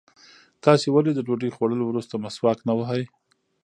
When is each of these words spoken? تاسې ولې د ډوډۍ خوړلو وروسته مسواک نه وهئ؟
تاسې 0.65 0.87
ولې 0.91 1.11
د 1.15 1.19
ډوډۍ 1.27 1.49
خوړلو 1.55 1.83
وروسته 1.87 2.13
مسواک 2.23 2.59
نه 2.67 2.73
وهئ؟ 2.77 3.03